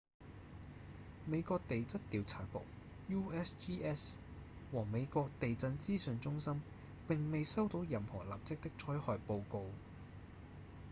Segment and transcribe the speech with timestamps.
[1.27, 4.13] 美國地質調查局 usgs
[4.71, 6.59] 和美國地震資訊中心
[7.07, 9.63] 並未收到任何立即的災害報告